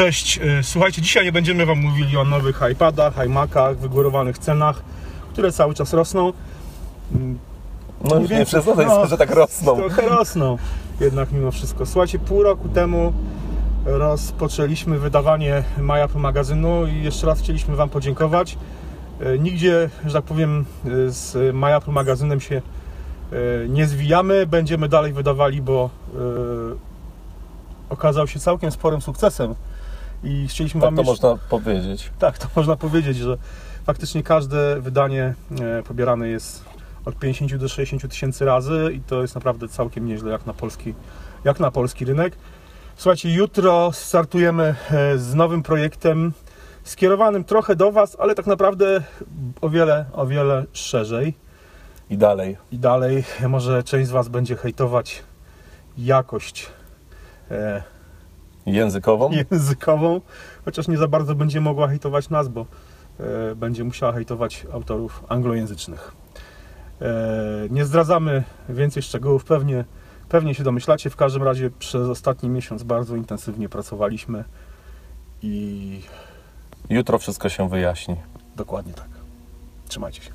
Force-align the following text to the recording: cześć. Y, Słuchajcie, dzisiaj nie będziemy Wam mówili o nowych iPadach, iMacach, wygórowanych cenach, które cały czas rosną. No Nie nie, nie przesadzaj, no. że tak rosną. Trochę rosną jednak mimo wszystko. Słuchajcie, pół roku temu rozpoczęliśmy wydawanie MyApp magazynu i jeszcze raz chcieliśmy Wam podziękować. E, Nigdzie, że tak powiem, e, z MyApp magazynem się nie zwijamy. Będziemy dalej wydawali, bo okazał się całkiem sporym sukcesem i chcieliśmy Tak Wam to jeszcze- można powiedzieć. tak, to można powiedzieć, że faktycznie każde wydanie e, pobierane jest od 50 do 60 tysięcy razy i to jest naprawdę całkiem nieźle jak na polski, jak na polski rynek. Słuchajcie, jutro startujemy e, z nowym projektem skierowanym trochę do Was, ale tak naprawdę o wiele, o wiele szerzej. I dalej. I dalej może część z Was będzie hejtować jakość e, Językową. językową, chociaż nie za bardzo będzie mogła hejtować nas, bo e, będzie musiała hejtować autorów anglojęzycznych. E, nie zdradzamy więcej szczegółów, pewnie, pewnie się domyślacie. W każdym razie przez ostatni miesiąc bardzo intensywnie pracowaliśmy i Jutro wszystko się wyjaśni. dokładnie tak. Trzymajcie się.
cześć. 0.00 0.38
Y, 0.38 0.62
Słuchajcie, 0.62 1.02
dzisiaj 1.02 1.24
nie 1.24 1.32
będziemy 1.32 1.66
Wam 1.66 1.78
mówili 1.78 2.16
o 2.16 2.24
nowych 2.24 2.60
iPadach, 2.72 3.26
iMacach, 3.26 3.78
wygórowanych 3.78 4.38
cenach, 4.38 4.82
które 5.32 5.52
cały 5.52 5.74
czas 5.74 5.92
rosną. 5.92 6.32
No 8.04 8.18
Nie 8.18 8.28
nie, 8.28 8.38
nie 8.38 8.44
przesadzaj, 8.44 8.86
no. 8.86 9.06
że 9.06 9.18
tak 9.18 9.30
rosną. 9.30 9.76
Trochę 9.76 10.08
rosną 10.08 10.58
jednak 11.00 11.32
mimo 11.32 11.50
wszystko. 11.50 11.86
Słuchajcie, 11.86 12.18
pół 12.18 12.42
roku 12.42 12.68
temu 12.68 13.12
rozpoczęliśmy 13.84 14.98
wydawanie 14.98 15.62
MyApp 15.78 16.14
magazynu 16.14 16.86
i 16.86 17.02
jeszcze 17.02 17.26
raz 17.26 17.40
chcieliśmy 17.40 17.76
Wam 17.76 17.88
podziękować. 17.88 18.58
E, 19.20 19.38
Nigdzie, 19.38 19.90
że 20.06 20.12
tak 20.12 20.24
powiem, 20.24 20.64
e, 20.84 20.88
z 21.10 21.54
MyApp 21.54 21.88
magazynem 21.88 22.40
się 22.40 22.62
nie 23.68 23.86
zwijamy. 23.86 24.46
Będziemy 24.46 24.88
dalej 24.88 25.12
wydawali, 25.12 25.62
bo 25.62 25.90
okazał 27.90 28.26
się 28.28 28.40
całkiem 28.40 28.70
sporym 28.70 29.00
sukcesem 29.00 29.54
i 30.24 30.48
chcieliśmy 30.48 30.80
Tak 30.80 30.86
Wam 30.94 31.04
to 31.04 31.10
jeszcze- 31.10 31.28
można 31.28 31.48
powiedzieć. 31.48 32.10
tak, 32.18 32.38
to 32.38 32.46
można 32.56 32.76
powiedzieć, 32.76 33.16
że 33.16 33.36
faktycznie 33.84 34.22
każde 34.22 34.80
wydanie 34.80 35.34
e, 35.60 35.82
pobierane 35.82 36.28
jest 36.28 36.64
od 37.04 37.14
50 37.18 37.56
do 37.56 37.68
60 37.68 38.08
tysięcy 38.12 38.44
razy 38.44 38.90
i 38.94 39.00
to 39.00 39.22
jest 39.22 39.34
naprawdę 39.34 39.68
całkiem 39.68 40.06
nieźle 40.06 40.30
jak 40.32 40.46
na 40.46 40.54
polski, 40.54 40.94
jak 41.44 41.60
na 41.60 41.70
polski 41.70 42.04
rynek. 42.04 42.36
Słuchajcie, 42.96 43.34
jutro 43.34 43.90
startujemy 43.92 44.74
e, 44.90 45.18
z 45.18 45.34
nowym 45.34 45.62
projektem 45.62 46.32
skierowanym 46.84 47.44
trochę 47.44 47.76
do 47.76 47.92
Was, 47.92 48.16
ale 48.20 48.34
tak 48.34 48.46
naprawdę 48.46 49.02
o 49.60 49.68
wiele, 49.68 50.04
o 50.12 50.26
wiele 50.26 50.64
szerzej. 50.72 51.34
I 52.10 52.18
dalej. 52.18 52.56
I 52.72 52.78
dalej 52.78 53.24
może 53.48 53.82
część 53.82 54.08
z 54.08 54.10
Was 54.10 54.28
będzie 54.28 54.56
hejtować 54.56 55.22
jakość 55.98 56.66
e, 57.50 57.82
Językową. 58.66 59.30
językową, 59.50 60.20
chociaż 60.64 60.88
nie 60.88 60.96
za 60.96 61.08
bardzo 61.08 61.34
będzie 61.34 61.60
mogła 61.60 61.88
hejtować 61.88 62.30
nas, 62.30 62.48
bo 62.48 62.66
e, 63.20 63.54
będzie 63.54 63.84
musiała 63.84 64.12
hejtować 64.12 64.66
autorów 64.72 65.24
anglojęzycznych. 65.28 66.12
E, 67.02 67.06
nie 67.70 67.84
zdradzamy 67.84 68.44
więcej 68.68 69.02
szczegółów, 69.02 69.44
pewnie, 69.44 69.84
pewnie 70.28 70.54
się 70.54 70.62
domyślacie. 70.64 71.10
W 71.10 71.16
każdym 71.16 71.42
razie 71.42 71.70
przez 71.78 72.08
ostatni 72.08 72.48
miesiąc 72.48 72.82
bardzo 72.82 73.16
intensywnie 73.16 73.68
pracowaliśmy 73.68 74.44
i 75.42 76.00
Jutro 76.90 77.18
wszystko 77.18 77.48
się 77.48 77.68
wyjaśni. 77.68 78.16
dokładnie 78.56 78.92
tak. 78.92 79.08
Trzymajcie 79.88 80.22
się. 80.22 80.30